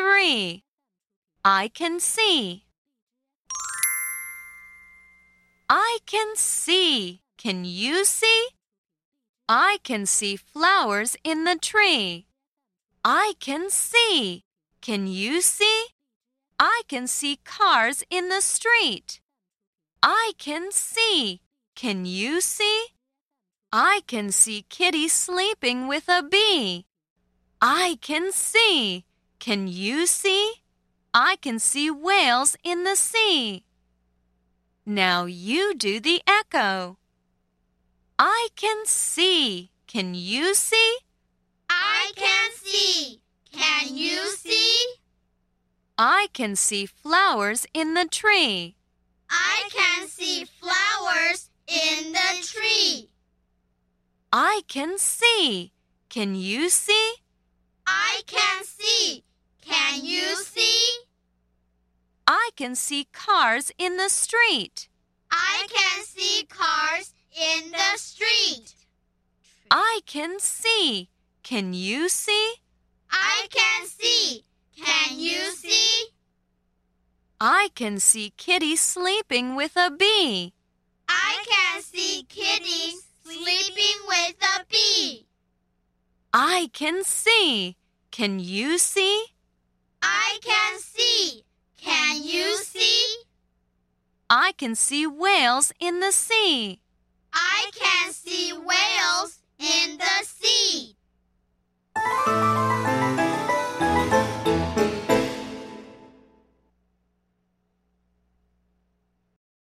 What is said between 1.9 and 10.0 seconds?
see. I can see. Can you see? I